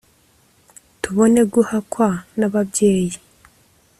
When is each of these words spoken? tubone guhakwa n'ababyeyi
tubone 1.01 1.41
guhakwa 1.53 2.09
n'ababyeyi 2.39 3.15